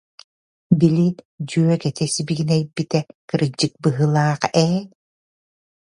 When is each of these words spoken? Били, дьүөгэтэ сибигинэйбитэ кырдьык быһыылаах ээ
Били, 0.79 1.07
дьүөгэтэ 1.49 2.05
сибигинэйбитэ 2.13 2.99
кырдьык 3.29 3.73
быһыылаах 3.81 4.41
ээ 4.63 4.75